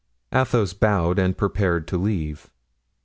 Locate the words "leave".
1.95-2.49